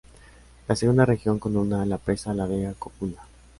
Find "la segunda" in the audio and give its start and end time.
0.67-1.05